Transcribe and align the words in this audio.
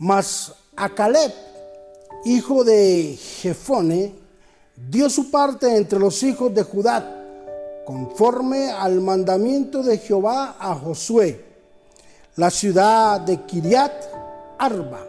Mas 0.00 0.54
a 0.76 0.88
Caleb, 0.94 1.30
hijo 2.24 2.64
de 2.64 3.18
Jefone, 3.20 4.14
dio 4.74 5.10
su 5.10 5.30
parte 5.30 5.76
entre 5.76 5.98
los 5.98 6.22
hijos 6.22 6.54
de 6.54 6.62
Judá, 6.62 7.82
conforme 7.84 8.70
al 8.70 9.02
mandamiento 9.02 9.82
de 9.82 9.98
Jehová 9.98 10.56
a 10.58 10.74
Josué, 10.74 11.44
la 12.36 12.50
ciudad 12.50 13.20
de 13.20 13.42
Kiriat 13.42 13.92
Arba, 14.56 15.06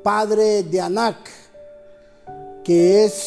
padre 0.00 0.62
de 0.62 0.80
Anac, 0.80 1.28
que 2.62 3.04
es 3.04 3.26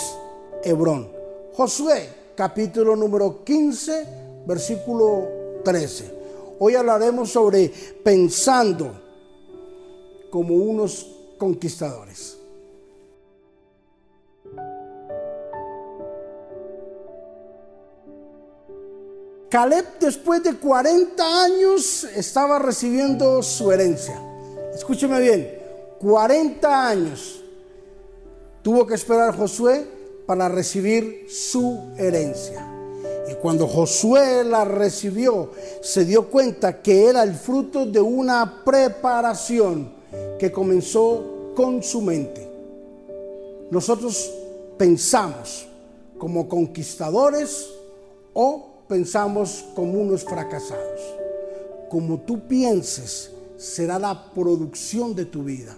Hebrón. 0.63 1.11
Josué, 1.51 2.07
capítulo 2.33 2.95
número 2.95 3.43
15, 3.43 4.07
versículo 4.47 5.27
13. 5.65 6.13
Hoy 6.59 6.75
hablaremos 6.75 7.29
sobre 7.29 7.73
pensando 8.01 9.02
como 10.33 10.55
unos 10.55 11.05
conquistadores. 11.37 12.35
Caleb 19.47 19.85
después 19.99 20.41
de 20.41 20.55
40 20.57 21.43
años 21.43 22.05
estaba 22.15 22.57
recibiendo 22.57 23.43
su 23.43 23.71
herencia. 23.71 24.19
Escúcheme 24.73 25.19
bien, 25.19 25.59
40 25.99 26.87
años 26.87 27.43
tuvo 28.63 28.87
que 28.87 28.95
esperar 28.95 29.37
Josué 29.37 29.87
para 30.25 30.49
recibir 30.49 31.27
su 31.29 31.93
herencia. 31.95 32.67
Y 33.29 33.35
cuando 33.35 33.67
Josué 33.67 34.43
la 34.43 34.65
recibió, 34.65 35.51
se 35.83 36.05
dio 36.05 36.27
cuenta 36.31 36.81
que 36.81 37.05
era 37.05 37.21
el 37.21 37.35
fruto 37.35 37.85
de 37.85 38.01
una 38.01 38.63
preparación 38.65 39.92
que 40.39 40.51
comenzó 40.51 41.53
con 41.55 41.81
su 41.83 42.01
mente. 42.01 42.47
Nosotros 43.71 44.31
pensamos 44.77 45.67
como 46.17 46.47
conquistadores 46.47 47.69
o 48.33 48.83
pensamos 48.87 49.65
como 49.75 50.01
unos 50.01 50.23
fracasados. 50.23 50.99
Como 51.89 52.19
tú 52.19 52.47
pienses, 52.47 53.31
será 53.57 53.99
la 53.99 54.31
producción 54.33 55.15
de 55.15 55.25
tu 55.25 55.43
vida. 55.43 55.75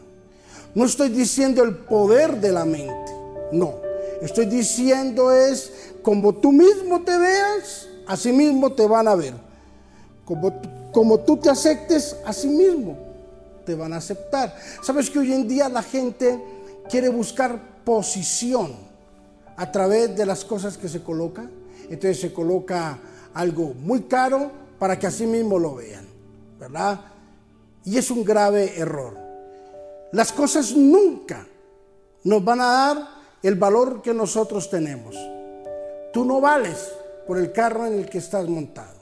No 0.73 0.85
estoy 0.85 1.09
diciendo 1.09 1.63
el 1.63 1.75
poder 1.75 2.39
de 2.41 2.51
la 2.51 2.65
mente, 2.65 3.13
no. 3.51 3.75
Estoy 4.21 4.45
diciendo 4.45 5.31
es 5.31 5.71
como 6.01 6.33
tú 6.33 6.51
mismo 6.51 7.03
te 7.03 7.17
veas, 7.17 7.87
así 8.07 8.31
mismo 8.31 8.73
te 8.73 8.87
van 8.87 9.07
a 9.07 9.15
ver. 9.15 9.33
Como, 10.25 10.51
como 10.91 11.19
tú 11.19 11.37
te 11.37 11.49
aceptes, 11.49 12.15
así 12.25 12.47
mismo 12.47 13.04
te 13.65 13.75
van 13.75 13.93
a 13.93 13.97
aceptar. 13.97 14.55
Sabes 14.81 15.09
que 15.09 15.19
hoy 15.19 15.33
en 15.33 15.47
día 15.47 15.67
la 15.69 15.83
gente 15.83 16.39
quiere 16.89 17.09
buscar 17.09 17.83
posición 17.83 18.75
a 19.57 19.71
través 19.71 20.15
de 20.15 20.25
las 20.25 20.45
cosas 20.45 20.77
que 20.77 20.87
se 20.87 21.01
coloca. 21.01 21.49
Entonces 21.89 22.19
se 22.19 22.33
coloca 22.33 22.97
algo 23.33 23.73
muy 23.73 24.03
caro 24.03 24.51
para 24.79 24.97
que 24.97 25.07
así 25.07 25.25
mismo 25.25 25.59
lo 25.59 25.75
vean, 25.75 26.05
¿verdad? 26.59 26.99
Y 27.83 27.97
es 27.97 28.09
un 28.11 28.23
grave 28.23 28.77
error. 28.77 29.17
Las 30.11 30.31
cosas 30.31 30.71
nunca 30.71 31.45
nos 32.23 32.43
van 32.43 32.61
a 32.61 32.65
dar 32.65 33.09
el 33.43 33.55
valor 33.55 34.01
que 34.01 34.13
nosotros 34.13 34.69
tenemos. 34.69 35.15
Tú 36.11 36.25
no 36.25 36.41
vales 36.41 36.91
por 37.27 37.37
el 37.37 37.51
carro 37.51 37.85
en 37.85 37.93
el 37.93 38.09
que 38.09 38.17
estás 38.17 38.47
montado. 38.47 38.95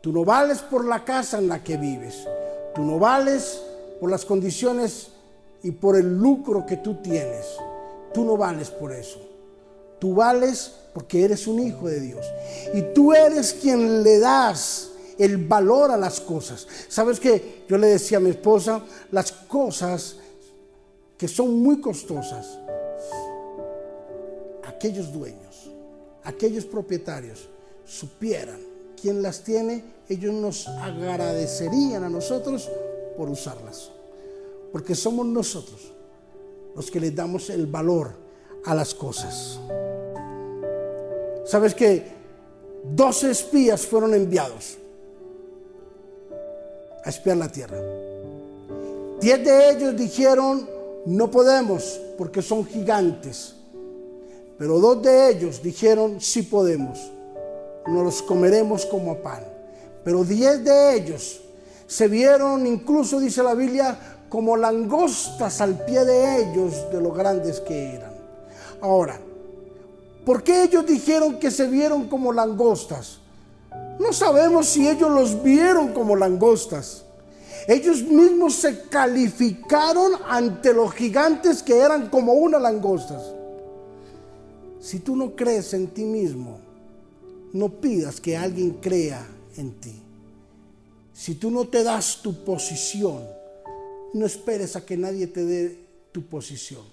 Tú 0.00 0.12
no 0.12 0.24
vales 0.24 0.58
por 0.60 0.84
la 0.84 1.04
casa 1.04 1.38
en 1.38 1.48
la 1.48 1.62
que 1.62 1.76
vives. 1.76 2.26
Tú 2.74 2.82
no 2.82 2.98
vales 2.98 3.62
por 4.00 4.10
las 4.10 4.24
condiciones 4.24 5.08
y 5.62 5.70
por 5.72 5.96
el 5.96 6.18
lucro 6.18 6.64
que 6.66 6.76
tú 6.76 6.96
tienes. 7.02 7.46
Tú 8.14 8.24
no 8.24 8.36
vales 8.36 8.70
por 8.70 8.92
eso. 8.92 9.18
Tú 9.98 10.14
vales 10.14 10.72
porque 10.94 11.24
eres 11.24 11.46
un 11.46 11.60
hijo 11.60 11.88
de 11.88 12.00
Dios. 12.00 12.26
Y 12.74 12.82
tú 12.94 13.12
eres 13.12 13.52
quien 13.54 14.02
le 14.02 14.18
das 14.18 14.90
el 15.18 15.36
valor 15.36 15.90
a 15.90 15.96
las 15.96 16.20
cosas. 16.20 16.66
¿Sabes 16.88 17.18
qué? 17.18 17.64
Yo 17.68 17.76
le 17.76 17.88
decía 17.88 18.18
a 18.18 18.20
mi 18.20 18.30
esposa, 18.30 18.82
las 19.10 19.32
cosas 19.32 20.16
que 21.16 21.26
son 21.26 21.60
muy 21.60 21.80
costosas, 21.80 22.58
aquellos 24.64 25.12
dueños, 25.12 25.70
aquellos 26.22 26.64
propietarios 26.64 27.48
supieran 27.84 28.60
quién 29.00 29.20
las 29.22 29.42
tiene, 29.42 29.82
ellos 30.08 30.32
nos 30.32 30.68
agradecerían 30.68 32.04
a 32.04 32.08
nosotros 32.08 32.70
por 33.18 33.28
usarlas. 33.28 33.90
Porque 34.70 34.94
somos 34.94 35.26
nosotros 35.26 35.92
los 36.76 36.88
que 36.88 37.00
les 37.00 37.14
damos 37.14 37.50
el 37.50 37.66
valor 37.66 38.12
a 38.64 38.74
las 38.74 38.94
cosas. 38.94 39.58
¿Sabes 41.44 41.74
que 41.74 42.04
12 42.94 43.30
espías 43.32 43.84
fueron 43.84 44.14
enviados 44.14 44.78
a 47.04 47.10
espiar 47.10 47.36
la 47.38 47.50
tierra? 47.50 47.78
Diez 49.20 49.44
de 49.44 49.70
ellos 49.70 49.96
dijeron, 49.96 50.68
no 51.06 51.28
podemos 51.28 52.00
porque 52.16 52.40
son 52.40 52.64
gigantes. 52.64 53.54
Pero 54.58 54.78
dos 54.78 55.02
de 55.02 55.30
ellos 55.30 55.60
dijeron, 55.60 56.20
sí 56.20 56.42
podemos, 56.42 57.00
nos 57.86 58.04
los 58.04 58.22
comeremos 58.22 58.86
como 58.86 59.16
pan. 59.18 59.42
Pero 60.04 60.22
diez 60.22 60.62
de 60.62 60.96
ellos 60.96 61.40
se 61.88 62.06
vieron, 62.06 62.66
incluso 62.66 63.18
dice 63.18 63.42
la 63.42 63.54
Biblia, 63.54 63.98
como 64.28 64.58
langostas 64.58 65.62
al 65.62 65.86
pie 65.86 66.04
de 66.04 66.42
ellos 66.42 66.86
de 66.92 67.00
lo 67.00 67.12
grandes 67.12 67.60
que 67.60 67.94
eran. 67.94 68.12
Ahora, 68.82 69.18
¿por 70.26 70.42
qué 70.42 70.64
ellos 70.64 70.84
dijeron 70.84 71.38
que 71.38 71.50
se 71.50 71.66
vieron 71.66 72.06
como 72.08 72.30
langostas? 72.30 73.20
No 73.98 74.12
sabemos 74.12 74.66
si 74.66 74.86
ellos 74.86 75.10
los 75.10 75.42
vieron 75.42 75.94
como 75.94 76.14
langostas. 76.14 77.06
Ellos 77.66 78.02
mismos 78.02 78.56
se 78.56 78.82
calificaron 78.82 80.12
ante 80.28 80.74
los 80.74 80.92
gigantes 80.92 81.62
que 81.62 81.78
eran 81.78 82.10
como 82.10 82.34
una 82.34 82.58
langostas. 82.58 83.22
Si 84.78 84.98
tú 85.00 85.16
no 85.16 85.34
crees 85.34 85.72
en 85.72 85.86
ti 85.88 86.04
mismo, 86.04 86.58
no 87.54 87.70
pidas 87.70 88.20
que 88.20 88.36
alguien 88.36 88.72
crea 88.72 89.26
en 89.56 89.72
ti. 89.80 90.02
Si 91.18 91.34
tú 91.34 91.50
no 91.50 91.66
te 91.66 91.82
das 91.82 92.22
tu 92.22 92.44
posición, 92.44 93.28
no 94.14 94.24
esperes 94.24 94.76
a 94.76 94.86
que 94.86 94.96
nadie 94.96 95.26
te 95.26 95.44
dé 95.44 95.76
tu 96.12 96.24
posición. 96.28 96.84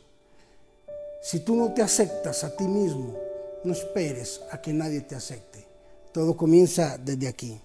Si 1.21 1.41
tú 1.41 1.55
no 1.55 1.73
te 1.73 1.83
aceptas 1.83 2.43
a 2.43 2.55
ti 2.55 2.63
mismo, 2.63 3.15
no 3.63 3.71
esperes 3.71 4.41
a 4.49 4.59
que 4.59 4.73
nadie 4.73 5.01
te 5.01 5.13
acepte. 5.13 5.63
Todo 6.11 6.35
comienza 6.35 6.97
desde 6.97 7.27
aquí, 7.27 7.61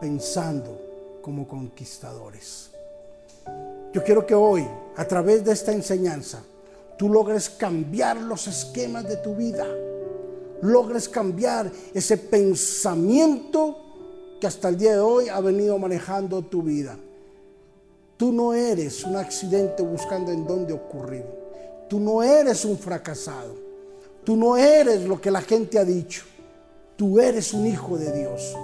pensando 0.00 1.20
como 1.20 1.46
conquistadores. 1.46 2.70
Yo 3.92 4.02
quiero 4.02 4.24
que 4.24 4.34
hoy, 4.34 4.66
a 4.96 5.04
través 5.06 5.44
de 5.44 5.52
esta 5.52 5.72
enseñanza, 5.72 6.42
tú 6.96 7.10
logres 7.10 7.50
cambiar 7.50 8.16
los 8.16 8.46
esquemas 8.46 9.06
de 9.06 9.18
tu 9.18 9.36
vida, 9.36 9.66
logres 10.62 11.06
cambiar 11.06 11.70
ese 11.92 12.16
pensamiento 12.16 13.91
que 14.42 14.48
hasta 14.48 14.70
el 14.70 14.76
día 14.76 14.94
de 14.94 14.98
hoy 14.98 15.28
ha 15.28 15.38
venido 15.38 15.78
manejando 15.78 16.42
tu 16.42 16.62
vida. 16.62 16.98
Tú 18.16 18.32
no 18.32 18.52
eres 18.52 19.04
un 19.04 19.14
accidente 19.14 19.84
buscando 19.84 20.32
en 20.32 20.44
dónde 20.44 20.72
ocurrir. 20.72 21.24
Tú 21.88 22.00
no 22.00 22.24
eres 22.24 22.64
un 22.64 22.76
fracasado. 22.76 23.54
Tú 24.24 24.34
no 24.34 24.56
eres 24.56 25.02
lo 25.04 25.20
que 25.20 25.30
la 25.30 25.42
gente 25.42 25.78
ha 25.78 25.84
dicho. 25.84 26.24
Tú 26.96 27.20
eres 27.20 27.52
un 27.52 27.68
hijo 27.68 27.96
de 27.96 28.10
Dios. 28.18 28.56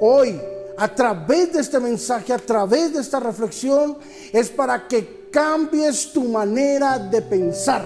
Hoy, 0.00 0.40
a 0.78 0.94
través 0.94 1.52
de 1.54 1.60
este 1.60 1.80
mensaje, 1.80 2.32
a 2.32 2.38
través 2.38 2.94
de 2.94 3.00
esta 3.00 3.18
reflexión, 3.18 3.98
es 4.32 4.48
para 4.48 4.86
que 4.86 5.28
cambies 5.32 6.12
tu 6.12 6.22
manera 6.22 7.00
de 7.00 7.20
pensar. 7.20 7.84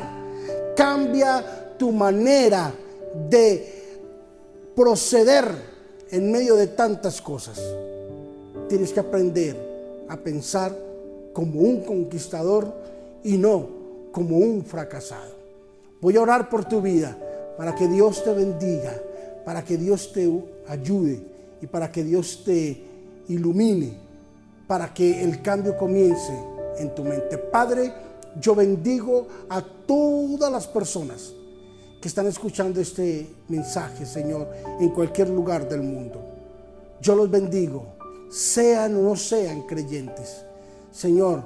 Cambia 0.77 1.73
tu 1.79 1.91
manera 1.91 2.71
de 3.31 3.97
proceder 4.77 5.70
en 6.11 6.33
medio 6.33 6.57
de 6.57 6.67
tantas 6.67 7.21
cosas. 7.21 7.61
Tienes 8.69 8.93
que 8.93 9.01
aprender 9.01 9.57
a 10.09 10.17
pensar 10.17 10.77
como 11.33 11.61
un 11.61 11.83
conquistador 11.83 12.73
y 13.23 13.37
no 13.37 13.69
como 14.13 14.39
un 14.39 14.65
fracasado. 14.65 15.35
Voy 16.01 16.17
a 16.17 16.23
orar 16.23 16.49
por 16.49 16.65
tu 16.65 16.81
vida 16.81 17.17
para 17.57 17.75
que 17.75 17.87
Dios 17.87 18.25
te 18.25 18.33
bendiga, 18.33 18.95
para 19.45 19.65
que 19.65 19.77
Dios 19.77 20.13
te 20.13 20.29
ayude 20.67 21.21
y 21.61 21.67
para 21.67 21.93
que 21.93 22.03
Dios 22.03 22.43
te 22.45 22.83
ilumine, 23.29 23.93
para 24.67 24.93
que 24.93 25.23
el 25.23 25.43
cambio 25.43 25.77
comience 25.77 26.33
en 26.79 26.95
tu 26.95 27.05
mente. 27.05 27.39
Padre, 27.39 27.93
yo 28.41 28.55
bendigo 28.55 29.27
a 29.49 29.63
todas 29.63 30.51
las 30.51 30.67
personas 30.67 31.35
que 32.01 32.09
están 32.09 32.27
escuchando 32.27 32.81
este 32.81 33.29
mensaje, 33.49 34.07
Señor, 34.07 34.49
en 34.81 34.89
cualquier 34.91 35.29
lugar 35.29 35.69
del 35.69 35.83
mundo. 35.83 36.21
Yo 37.01 37.15
los 37.15 37.31
bendigo, 37.31 37.85
sean 38.31 38.97
o 38.97 39.03
no 39.03 39.17
sean 39.17 39.63
creyentes. 39.63 40.45
Señor, 40.91 41.43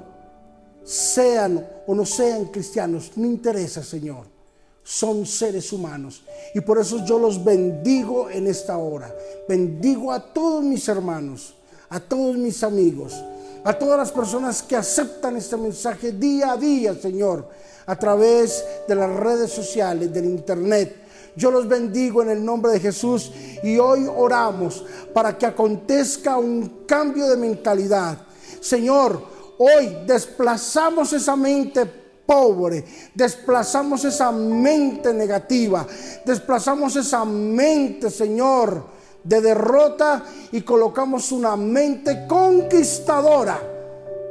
sean 0.83 1.67
o 1.85 1.93
no 1.93 2.05
sean 2.05 2.45
cristianos, 2.45 3.11
no 3.15 3.25
interesa, 3.25 3.83
Señor. 3.83 4.25
Son 4.83 5.25
seres 5.25 5.73
humanos. 5.73 6.23
Y 6.53 6.61
por 6.61 6.77
eso 6.77 7.03
yo 7.03 7.17
los 7.17 7.43
bendigo 7.43 8.29
en 8.29 8.47
esta 8.47 8.77
hora. 8.77 9.13
Bendigo 9.49 10.11
a 10.11 10.33
todos 10.33 10.63
mis 10.63 10.87
hermanos, 10.87 11.55
a 11.89 11.99
todos 11.99 12.37
mis 12.37 12.63
amigos, 12.63 13.13
a 13.63 13.73
todas 13.73 13.97
las 13.97 14.11
personas 14.11 14.61
que 14.61 14.75
aceptan 14.75 15.35
este 15.37 15.57
mensaje 15.57 16.11
día 16.11 16.51
a 16.51 16.57
día, 16.57 16.93
Señor, 16.93 17.49
a 17.85 17.95
través 17.95 18.63
de 18.87 18.95
las 18.95 19.09
redes 19.09 19.51
sociales, 19.51 20.13
del 20.13 20.25
internet. 20.25 21.03
Yo 21.35 21.51
los 21.51 21.67
bendigo 21.67 22.21
en 22.21 22.29
el 22.29 22.43
nombre 22.43 22.71
de 22.71 22.79
Jesús 22.79 23.31
y 23.61 23.77
hoy 23.77 24.07
oramos 24.13 24.85
para 25.13 25.37
que 25.37 25.45
acontezca 25.45 26.37
un 26.37 26.85
cambio 26.87 27.27
de 27.27 27.35
mentalidad. 27.35 28.17
Señor, 28.61 29.21
hoy 29.57 29.97
desplazamos 30.07 31.11
esa 31.11 31.35
mente 31.35 31.85
pobre, 32.25 32.85
desplazamos 33.13 34.05
esa 34.05 34.31
mente 34.31 35.13
negativa, 35.13 35.85
desplazamos 36.25 36.95
esa 36.95 37.25
mente, 37.25 38.09
Señor, 38.09 38.85
de 39.23 39.41
derrota 39.41 40.23
y 40.51 40.61
colocamos 40.61 41.31
una 41.31 41.55
mente 41.55 42.25
conquistadora 42.27 43.74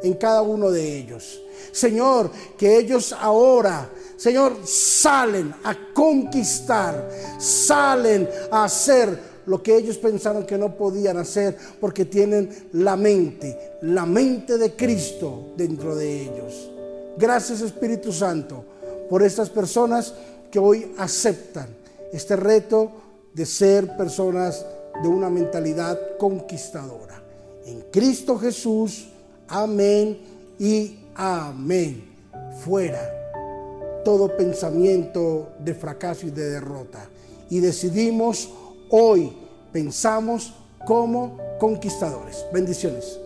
en 0.05 0.15
cada 0.15 0.43
uno 0.43 0.71
de 0.71 0.99
ellos. 0.99 1.41
Señor, 1.73 2.31
que 2.57 2.79
ellos 2.79 3.13
ahora, 3.19 3.91
Señor, 4.17 4.59
salen 4.65 5.53
a 5.65 5.77
conquistar, 5.93 7.11
salen 7.39 8.29
a 8.51 8.65
hacer 8.65 9.35
lo 9.47 9.63
que 9.63 9.77
ellos 9.77 9.99
pensaron 9.99 10.47
que 10.47 10.57
no 10.57 10.77
podían 10.77 11.17
hacer 11.17 11.57
porque 11.81 12.05
tienen 12.05 12.69
la 12.73 12.97
mente, 12.97 13.77
la 13.83 14.07
mente 14.07 14.57
de 14.57 14.75
Cristo 14.75 15.53
dentro 15.57 15.97
de 15.97 16.23
ellos. 16.23 16.71
Gracias 17.17 17.61
Espíritu 17.61 18.13
Santo 18.13 18.65
por 19.09 19.23
estas 19.23 19.51
personas 19.51 20.15
que 20.51 20.59
hoy 20.59 20.93
aceptan 20.99 21.69
este 22.13 22.37
reto 22.37 22.91
de 23.33 23.47
ser 23.47 23.97
personas 23.97 24.65
de 25.03 25.09
una 25.09 25.29
mentalidad 25.29 26.17
conquistadora. 26.19 27.23
En 27.67 27.81
Cristo 27.91 28.39
Jesús, 28.39 29.09
amén 29.49 30.19
y 30.59 30.99
amén. 31.15 32.05
Fuera 32.65 33.11
todo 34.05 34.37
pensamiento 34.37 35.49
de 35.59 35.75
fracaso 35.75 36.27
y 36.27 36.31
de 36.31 36.51
derrota. 36.51 37.09
Y 37.51 37.61
decidimos 37.61 38.51
hoy, 38.91 39.33
pensamos 39.73 40.55
como 40.87 41.39
conquistadores. 41.59 42.45
Bendiciones. 42.53 43.19